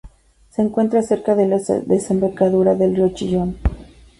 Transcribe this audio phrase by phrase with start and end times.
[0.49, 3.57] Se encuentra cerca de la desembocadura del río Chillón.